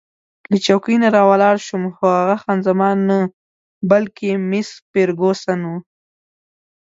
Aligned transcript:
له 0.51 0.57
چوکۍ 0.65 0.95
نه 1.03 1.09
راولاړ 1.15 1.55
شوم، 1.67 1.83
خو 1.95 2.05
هغه 2.19 2.35
خان 2.41 2.59
زمان 2.67 2.97
نه، 3.09 3.19
بلکې 3.91 4.29
مس 4.49 4.69
فرګوسن 4.91 5.59
وه. 5.69 5.77